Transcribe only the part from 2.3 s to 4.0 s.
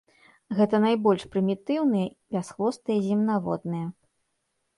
бясхвостыя земнаводныя.